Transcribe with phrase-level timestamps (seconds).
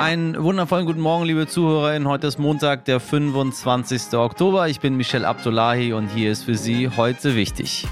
[0.00, 2.08] Einen wundervollen guten Morgen, liebe ZuhörerInnen.
[2.08, 4.14] Heute ist Montag, der 25.
[4.14, 4.66] Oktober.
[4.66, 7.86] Ich bin Michel Abdullahi und hier ist für Sie heute wichtig.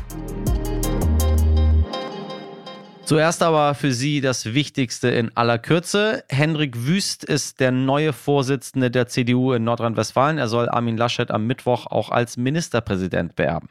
[3.09, 6.25] Zuerst aber für Sie das Wichtigste in aller Kürze.
[6.29, 10.37] Hendrik Wüst ist der neue Vorsitzende der CDU in Nordrhein-Westfalen.
[10.37, 13.71] Er soll Armin Laschet am Mittwoch auch als Ministerpräsident beerben.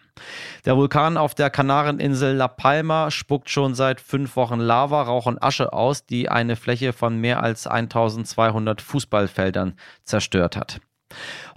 [0.66, 5.44] Der Vulkan auf der Kanareninsel La Palma spuckt schon seit fünf Wochen Lava, Rauch und
[5.44, 10.80] Asche aus, die eine Fläche von mehr als 1200 Fußballfeldern zerstört hat.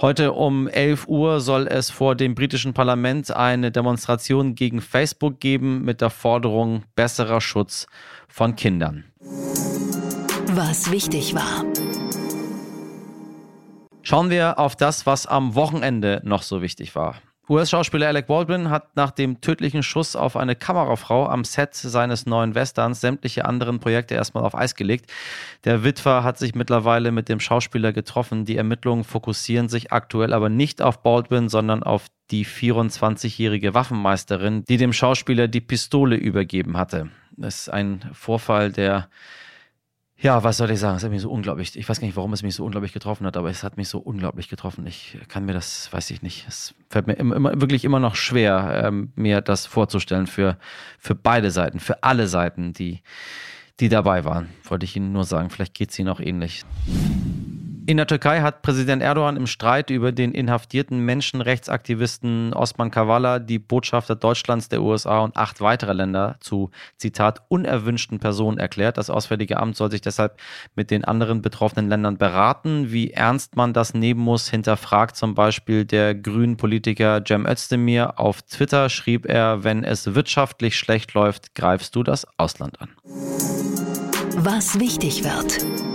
[0.01, 5.83] Heute um 11 Uhr soll es vor dem britischen Parlament eine Demonstration gegen Facebook geben
[5.85, 7.87] mit der Forderung besserer Schutz
[8.29, 9.05] von Kindern.
[10.55, 11.65] Was wichtig war.
[14.03, 17.17] Schauen wir auf das, was am Wochenende noch so wichtig war.
[17.51, 22.55] US-Schauspieler Alec Baldwin hat nach dem tödlichen Schuss auf eine Kamerafrau am Set seines neuen
[22.55, 25.11] Westerns sämtliche anderen Projekte erstmal auf Eis gelegt.
[25.65, 28.45] Der Witwer hat sich mittlerweile mit dem Schauspieler getroffen.
[28.45, 34.77] Die Ermittlungen fokussieren sich aktuell aber nicht auf Baldwin, sondern auf die 24-jährige Waffenmeisterin, die
[34.77, 37.09] dem Schauspieler die Pistole übergeben hatte.
[37.37, 39.09] Das ist ein Vorfall, der
[40.23, 40.97] ja, was soll ich sagen?
[40.97, 43.27] Es hat mich so unglaublich, ich weiß gar nicht, warum es mich so unglaublich getroffen
[43.27, 44.87] hat, aber es hat mich so unglaublich getroffen.
[44.87, 48.17] Ich kann mir das, weiß ich nicht, es fällt mir immer, immer wirklich immer noch
[48.17, 50.59] schwer, ähm, mir das vorzustellen für,
[50.99, 53.01] für beide Seiten, für alle Seiten, die,
[53.81, 54.51] die dabei waren.
[54.65, 56.65] Wollte ich Ihnen nur sagen, vielleicht geht es Ihnen auch ähnlich.
[57.87, 63.59] In der Türkei hat Präsident Erdogan im Streit über den inhaftierten Menschenrechtsaktivisten Osman Kavala die
[63.59, 68.99] Botschafter Deutschlands, der USA und acht weitere Länder zu, Zitat, unerwünschten Personen erklärt.
[68.99, 70.39] Das Auswärtige Amt soll sich deshalb
[70.75, 72.93] mit den anderen betroffenen Ländern beraten.
[72.93, 78.19] Wie ernst man das nehmen muss, hinterfragt zum Beispiel der grünen Politiker Cem Özdemir.
[78.19, 82.91] Auf Twitter schrieb er, wenn es wirtschaftlich schlecht läuft, greifst du das Ausland an.
[84.37, 85.90] Was wichtig wird.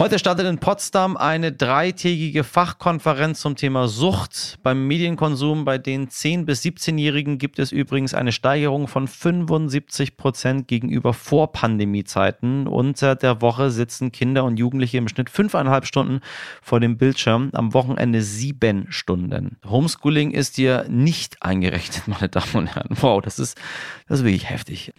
[0.00, 5.66] Heute startet in Potsdam eine dreitägige Fachkonferenz zum Thema Sucht beim Medienkonsum.
[5.66, 12.66] Bei den 10- bis 17-Jährigen gibt es übrigens eine Steigerung von 75 Prozent gegenüber Vorpandemiezeiten.
[12.66, 16.20] Unter der Woche sitzen Kinder und Jugendliche im Schnitt fünfeinhalb Stunden
[16.62, 19.58] vor dem Bildschirm, am Wochenende sieben Stunden.
[19.68, 22.96] Homeschooling ist hier nicht eingerechnet, meine Damen und Herren.
[23.02, 23.60] Wow, das ist,
[24.08, 24.94] das ist wirklich heftig.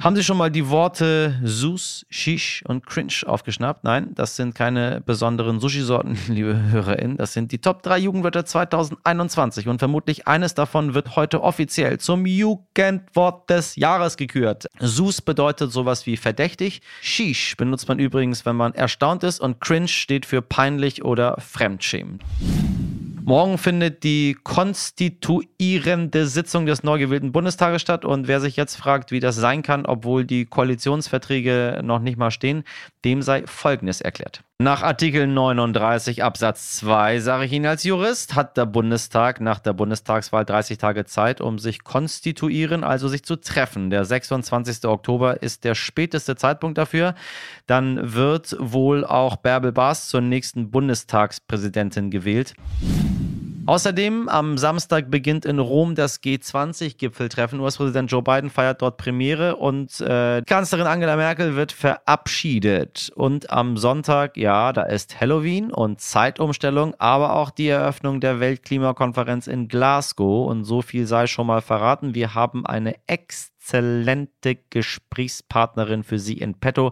[0.00, 3.84] Haben Sie schon mal die Worte Sus, Shish und Cringe aufgeschnappt?
[3.84, 7.18] Nein, das sind keine besonderen Sushi-Sorten, liebe HörerInnen.
[7.18, 12.24] Das sind die Top 3 Jugendwörter 2021 und vermutlich eines davon wird heute offiziell zum
[12.24, 14.68] Jugendwort des Jahres gekürt.
[14.78, 16.80] Sus bedeutet sowas wie verdächtig.
[17.02, 22.22] Shish benutzt man übrigens, wenn man erstaunt ist und Cringe steht für peinlich oder fremdschämend.
[23.22, 28.04] Morgen findet die konstituierende Sitzung des neu gewählten Bundestages statt.
[28.04, 32.30] Und wer sich jetzt fragt, wie das sein kann, obwohl die Koalitionsverträge noch nicht mal
[32.30, 32.64] stehen,
[33.04, 34.42] dem sei Folgendes erklärt.
[34.62, 39.72] Nach Artikel 39 Absatz 2, sage ich Ihnen als Jurist, hat der Bundestag nach der
[39.72, 43.88] Bundestagswahl 30 Tage Zeit, um sich konstituieren, also sich zu treffen.
[43.88, 44.84] Der 26.
[44.84, 47.14] Oktober ist der späteste Zeitpunkt dafür.
[47.66, 52.52] Dann wird wohl auch Bärbel Baas zur nächsten Bundestagspräsidentin gewählt.
[53.66, 57.60] Außerdem am Samstag beginnt in Rom das G20-Gipfeltreffen.
[57.60, 63.12] US-Präsident Joe Biden feiert dort Premiere und äh, Kanzlerin Angela Merkel wird verabschiedet.
[63.14, 69.46] Und am Sonntag, ja, da ist Halloween und Zeitumstellung, aber auch die Eröffnung der Weltklimakonferenz
[69.46, 70.48] in Glasgow.
[70.48, 72.14] Und so viel sei schon mal verraten.
[72.14, 76.90] Wir haben eine exzellente Gesprächspartnerin für Sie in petto.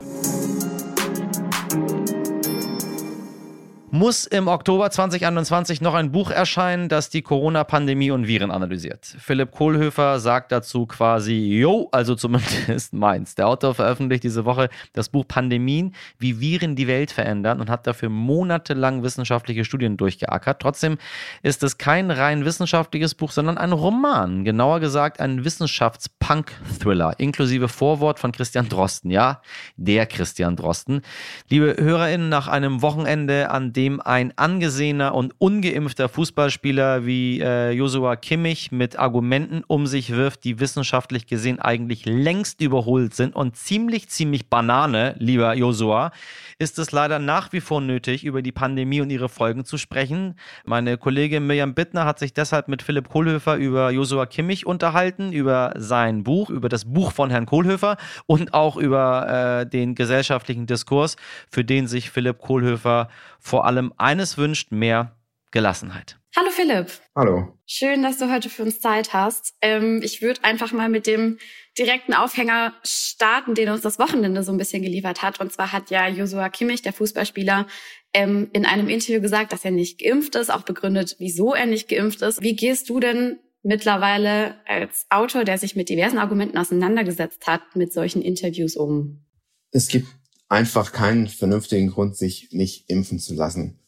[3.90, 9.16] Muss im Oktober 2021 noch ein Buch erscheinen, das die Corona-Pandemie und Viren analysiert.
[9.18, 13.34] Philipp Kohlhöfer sagt dazu quasi, yo, also zumindest meins.
[13.34, 17.86] Der Autor veröffentlicht diese Woche das Buch Pandemien, wie Viren die Welt verändern und hat
[17.86, 20.60] dafür monatelang wissenschaftliche Studien durchgeackert.
[20.60, 20.98] Trotzdem
[21.42, 24.44] ist es kein rein wissenschaftliches Buch, sondern ein Roman.
[24.44, 29.10] Genauer gesagt ein Wissenschafts-Punk-Thriller, inklusive Vorwort von Christian Drosten.
[29.10, 29.40] Ja,
[29.76, 31.00] der Christian Drosten.
[31.48, 38.16] Liebe HörerInnen, nach einem Wochenende, an dem ein angesehener und ungeimpfter Fußballspieler wie äh, Joshua
[38.16, 44.08] Kimmich mit Argumenten um sich wirft, die wissenschaftlich gesehen eigentlich längst überholt sind und ziemlich,
[44.08, 46.10] ziemlich Banane, lieber Joshua,
[46.58, 50.34] ist es leider nach wie vor nötig, über die Pandemie und ihre Folgen zu sprechen.
[50.64, 55.72] Meine Kollegin Mirjam Bittner hat sich deshalb mit Philipp Kohlhöfer über Joshua Kimmich unterhalten, über
[55.76, 57.96] sein Buch, über das Buch von Herrn Kohlhöfer
[58.26, 61.16] und auch über äh, den gesellschaftlichen Diskurs,
[61.48, 63.08] für den sich Philipp Kohlhöfer
[63.38, 65.16] vor allem eines wünscht, mehr
[65.50, 66.18] Gelassenheit.
[66.36, 66.86] Hallo Philipp.
[67.14, 67.58] Hallo.
[67.66, 69.54] Schön, dass du heute für uns Zeit hast.
[69.60, 71.38] Ähm, ich würde einfach mal mit dem
[71.78, 75.40] direkten Aufhänger starten, den uns das Wochenende so ein bisschen geliefert hat.
[75.40, 77.66] Und zwar hat ja Joshua Kimmich, der Fußballspieler,
[78.14, 81.88] ähm, in einem Interview gesagt, dass er nicht geimpft ist, auch begründet, wieso er nicht
[81.88, 82.40] geimpft ist.
[82.40, 87.92] Wie gehst du denn mittlerweile als Autor, der sich mit diversen Argumenten auseinandergesetzt hat, mit
[87.92, 89.24] solchen Interviews um?
[89.72, 90.06] Es gibt
[90.48, 93.78] einfach keinen vernünftigen Grund, sich nicht impfen zu lassen.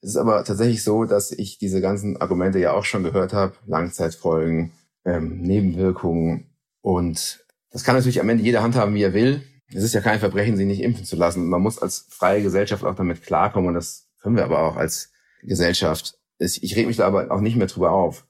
[0.00, 3.54] Es ist aber tatsächlich so, dass ich diese ganzen Argumente ja auch schon gehört habe.
[3.66, 4.72] Langzeitfolgen,
[5.04, 6.54] ähm, Nebenwirkungen.
[6.80, 9.42] Und das kann natürlich am Ende jeder handhaben, wie er will.
[9.74, 11.48] Es ist ja kein Verbrechen, sich nicht impfen zu lassen.
[11.48, 13.68] Man muss als freie Gesellschaft auch damit klarkommen.
[13.68, 15.10] Und das können wir aber auch als
[15.42, 16.18] Gesellschaft.
[16.38, 18.26] Ich reg mich da aber auch nicht mehr drüber auf.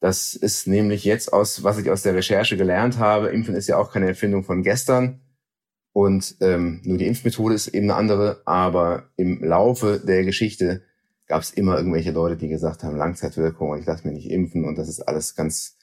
[0.00, 3.28] Das ist nämlich jetzt aus, was ich aus der Recherche gelernt habe.
[3.28, 5.20] Impfen ist ja auch keine Erfindung von gestern.
[5.92, 8.42] Und ähm, nur die Impfmethode ist eben eine andere.
[8.44, 10.82] Aber im Laufe der Geschichte
[11.26, 14.64] gab es immer irgendwelche Leute, die gesagt haben, Langzeitwirkung und ich lasse mich nicht impfen
[14.64, 15.76] und das ist alles ganz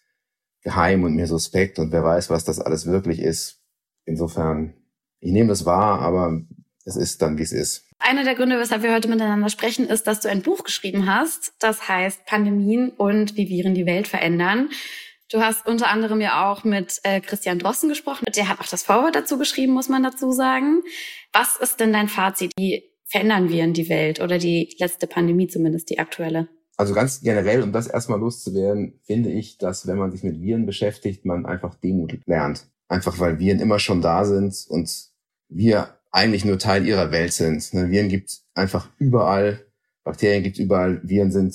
[0.62, 3.62] geheim und mir suspekt und wer weiß, was das alles wirklich ist.
[4.06, 4.74] Insofern,
[5.20, 6.42] ich nehme das wahr, aber
[6.84, 7.84] es ist dann, wie es ist.
[8.00, 11.54] Einer der Gründe, weshalb wir heute miteinander sprechen, ist, dass du ein Buch geschrieben hast,
[11.60, 14.70] das heißt Pandemien und wie Viren die Welt verändern.
[15.36, 18.24] Du hast unter anderem ja auch mit äh, Christian Drossen gesprochen.
[18.38, 20.82] Der hat auch das Vorwort dazu geschrieben, muss man dazu sagen.
[21.34, 22.54] Was ist denn dein Fazit?
[22.58, 26.48] Wie verändern Viren die Welt oder die letzte Pandemie zumindest, die aktuelle?
[26.78, 30.66] Also ganz generell, um das erstmal loszuwerden, finde ich, dass wenn man sich mit Viren
[30.66, 32.68] beschäftigt, man einfach Demut lernt.
[32.88, 34.90] Einfach weil Viren immer schon da sind und
[35.50, 37.74] wir eigentlich nur Teil ihrer Welt sind.
[37.74, 39.66] Ne, Viren gibt einfach überall,
[40.06, 41.54] Bakterien gibt überall, Viren sind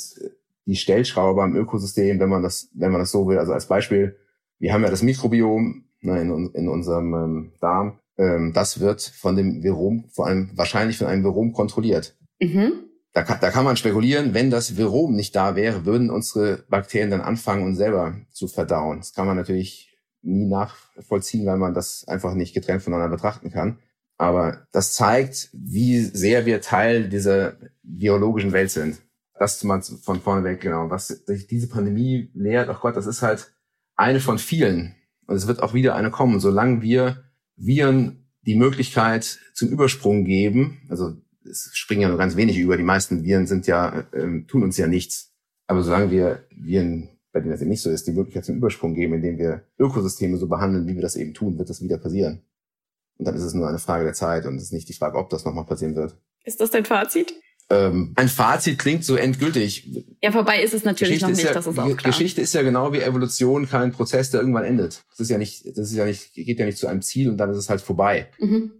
[0.66, 3.38] die Stellschraube am Ökosystem, wenn man das, wenn man das so will.
[3.38, 4.16] Also als Beispiel,
[4.58, 9.34] wir haben ja das Mikrobiom ne, in, in unserem ähm, Darm ähm, das wird von
[9.34, 12.16] dem Verom, vor allem wahrscheinlich von einem Verom kontrolliert.
[12.38, 12.84] Mhm.
[13.12, 17.10] Da, kann, da kann man spekulieren, wenn das Verom nicht da wäre, würden unsere Bakterien
[17.10, 18.98] dann anfangen, uns selber zu verdauen.
[18.98, 23.78] Das kann man natürlich nie nachvollziehen, weil man das einfach nicht getrennt voneinander betrachten kann.
[24.18, 29.00] Aber das zeigt, wie sehr wir Teil dieser biologischen Welt sind.
[29.40, 30.90] Das mal von vorne weg, genau.
[30.90, 33.54] Was sich diese Pandemie lehrt, ach Gott, das ist halt
[33.96, 34.94] eine von vielen.
[35.26, 36.40] Und es wird auch wieder eine kommen.
[36.40, 37.24] Solange wir
[37.56, 40.82] Viren die Möglichkeit zum Übersprung geben.
[40.90, 42.76] Also es springen ja nur ganz wenig über.
[42.76, 45.32] Die meisten Viren sind ja, ähm, tun uns ja nichts.
[45.66, 48.92] Aber solange wir Viren, bei denen das eben nicht so ist, die Möglichkeit zum Übersprung
[48.92, 52.42] geben, indem wir Ökosysteme so behandeln, wie wir das eben tun, wird das wieder passieren.
[53.16, 55.16] Und dann ist es nur eine Frage der Zeit und es ist nicht die Frage,
[55.16, 56.14] ob das nochmal passieren wird.
[56.44, 57.32] Ist das dein Fazit?
[57.70, 60.04] Ähm, ein Fazit klingt so endgültig.
[60.20, 62.12] Ja, vorbei ist es natürlich Geschichte noch nicht, ja, das ist auch klar.
[62.12, 65.04] Geschichte ist ja genau wie Evolution kein Prozess, der irgendwann endet.
[65.10, 67.36] Das ist ja nicht, das ist ja nicht, geht ja nicht zu einem Ziel und
[67.36, 68.28] dann ist es halt vorbei.
[68.38, 68.72] Mhm.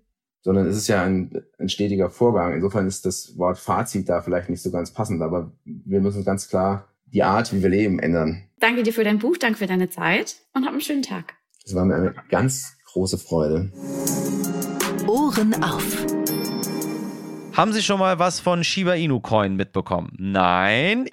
[0.43, 2.55] Sondern es ist ja ein, ein stetiger Vorgang.
[2.55, 6.49] Insofern ist das Wort Fazit da vielleicht nicht so ganz passend, aber wir müssen ganz
[6.49, 8.45] klar die Art, wie wir leben, ändern.
[8.59, 11.35] Danke dir für dein Buch, danke für deine Zeit und hab einen schönen Tag.
[11.65, 13.71] Es war mir eine ganz große Freude.
[15.07, 16.07] Ohren auf.
[17.57, 20.13] Haben Sie schon mal was von Shiba Inu Coin mitbekommen?
[20.17, 21.07] Nein.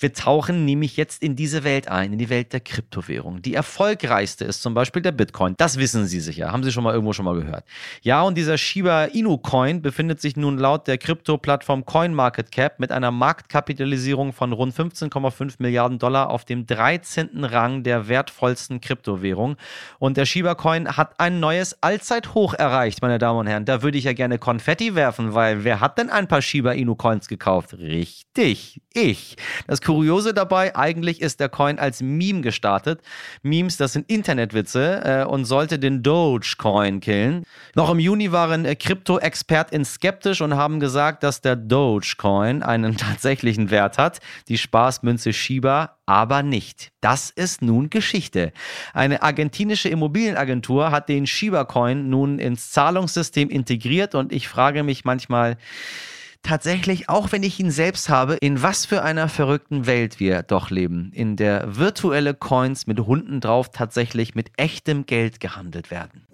[0.00, 3.42] Wir tauchen nämlich jetzt in diese Welt ein, in die Welt der Kryptowährung.
[3.42, 5.54] Die erfolgreichste ist zum Beispiel der Bitcoin.
[5.56, 6.50] Das wissen Sie sicher.
[6.50, 7.64] Haben Sie schon mal irgendwo schon mal gehört?
[8.02, 13.12] Ja, und dieser Shiba Inu Coin befindet sich nun laut der Krypto-Plattform CoinMarketCap mit einer
[13.12, 17.44] Marktkapitalisierung von rund 15,5 Milliarden Dollar auf dem 13.
[17.44, 19.56] Rang der wertvollsten Kryptowährung.
[20.00, 23.64] Und der Shiba Coin hat ein neues Allzeithoch erreicht, meine Damen und Herren.
[23.64, 26.94] Da würde ich ja gerne Konfetti werfen, weil wer hat denn ein paar Shiba Inu
[26.94, 27.74] Coins gekauft?
[27.74, 29.36] Richtig, ich.
[29.66, 33.02] Das Kuriose dabei, eigentlich ist der Coin als Meme gestartet.
[33.42, 37.44] Memes, das sind Internetwitze äh, und sollte den Dogecoin killen.
[37.74, 43.70] Noch im Juni waren äh, Krypto-ExpertInnen skeptisch und haben gesagt, dass der Dogecoin einen tatsächlichen
[43.70, 44.20] Wert hat.
[44.48, 46.92] Die Spaßmünze Shiba aber nicht.
[47.00, 48.52] Das ist nun Geschichte.
[48.92, 55.04] Eine argentinische Immobilienagentur hat den Shiba Coin nun ins Zahlungssystem integriert und ich frage mich
[55.04, 55.56] manchmal,
[56.42, 60.70] tatsächlich, auch wenn ich ihn selbst habe, in was für einer verrückten Welt wir doch
[60.70, 66.26] leben, in der virtuelle Coins mit Hunden drauf tatsächlich mit echtem Geld gehandelt werden.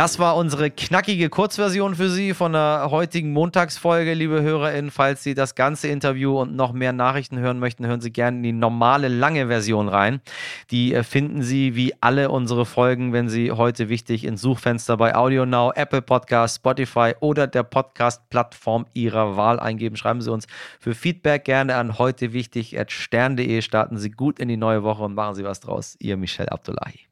[0.00, 4.90] Das war unsere knackige Kurzversion für Sie von der heutigen Montagsfolge, liebe HörerInnen.
[4.90, 8.42] Falls Sie das ganze Interview und noch mehr Nachrichten hören möchten, hören Sie gerne in
[8.42, 10.22] die normale lange Version rein.
[10.70, 15.14] Die äh, finden Sie wie alle unsere Folgen, wenn Sie heute wichtig ins Suchfenster bei
[15.14, 19.96] AudioNow, Apple Podcast, Spotify oder der Podcast-Plattform Ihrer Wahl eingeben.
[19.96, 20.46] Schreiben Sie uns
[20.78, 23.60] für Feedback gerne an heute wichtig stern.de.
[23.60, 25.96] Starten Sie gut in die neue Woche und machen Sie was draus.
[25.98, 27.09] Ihr Michel Abdullahi.